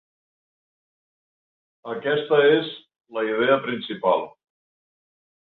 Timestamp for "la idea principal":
3.19-4.27